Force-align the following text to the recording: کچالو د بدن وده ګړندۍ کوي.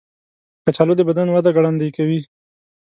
کچالو 0.63 0.93
د 0.97 1.01
بدن 1.09 1.27
وده 1.31 1.49
ګړندۍ 1.55 1.89
کوي. 1.97 2.19